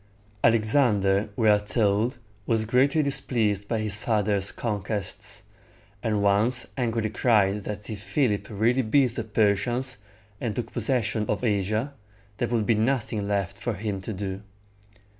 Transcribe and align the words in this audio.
Alexander, 0.43 1.29
we 1.35 1.47
are 1.47 1.59
told, 1.59 2.17
was 2.47 2.65
greatly 2.65 3.03
displeased 3.03 3.67
by 3.67 3.77
his 3.77 3.95
father's 3.95 4.51
conquests, 4.51 5.43
and 6.01 6.23
once 6.23 6.65
angrily 6.75 7.11
cried 7.11 7.61
that 7.65 7.87
if 7.87 8.01
Philip 8.01 8.47
really 8.49 8.81
beat 8.81 9.13
the 9.13 9.23
Persians, 9.23 9.97
and 10.41 10.55
took 10.55 10.73
possession 10.73 11.27
of 11.27 11.43
Asia, 11.43 11.93
there 12.37 12.47
would 12.47 12.65
be 12.65 12.73
nothing 12.73 13.27
left 13.27 13.59
for 13.59 13.75
him 13.75 14.01
to 14.01 14.11
do. 14.11 14.41